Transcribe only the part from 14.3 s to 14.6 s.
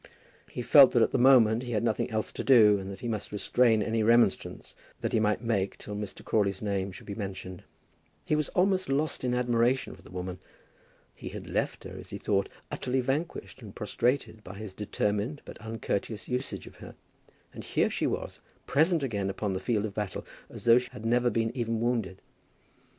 by